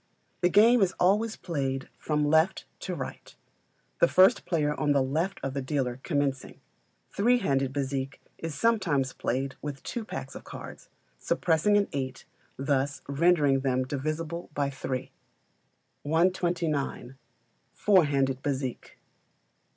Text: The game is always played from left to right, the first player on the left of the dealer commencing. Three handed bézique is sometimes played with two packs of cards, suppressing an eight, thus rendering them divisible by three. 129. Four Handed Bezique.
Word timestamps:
The 0.39 0.49
game 0.49 0.81
is 0.81 0.95
always 0.99 1.35
played 1.35 1.87
from 1.99 2.25
left 2.25 2.65
to 2.79 2.95
right, 2.95 3.35
the 3.99 4.07
first 4.07 4.47
player 4.47 4.73
on 4.73 4.93
the 4.93 5.01
left 5.03 5.39
of 5.43 5.53
the 5.53 5.61
dealer 5.61 5.99
commencing. 6.01 6.59
Three 7.11 7.37
handed 7.37 7.71
bézique 7.71 8.15
is 8.39 8.55
sometimes 8.55 9.13
played 9.13 9.57
with 9.61 9.83
two 9.83 10.03
packs 10.03 10.33
of 10.33 10.43
cards, 10.43 10.89
suppressing 11.19 11.77
an 11.77 11.87
eight, 11.93 12.25
thus 12.57 13.03
rendering 13.07 13.59
them 13.59 13.83
divisible 13.85 14.49
by 14.55 14.71
three. 14.71 15.11
129. 16.01 17.17
Four 17.71 18.05
Handed 18.05 18.41
Bezique. 18.41 18.97